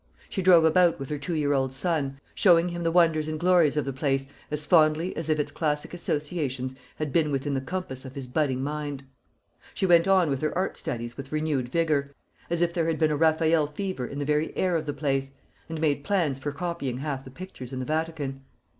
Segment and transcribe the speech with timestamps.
[0.29, 3.77] She drove about with her two year old son, showing him the wonders and glories
[3.77, 8.03] of the place as fondly as if its classic associations had been within the compass
[8.03, 9.03] of his budding mind.
[9.75, 12.15] She went on with her art studies with renewed vigour,
[12.49, 15.33] as if there had been a Raffaelle fever in the very air of the place,
[15.69, 18.41] and made plans for copying half the pictures in the Vatican.